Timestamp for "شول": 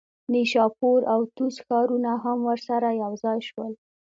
3.49-3.73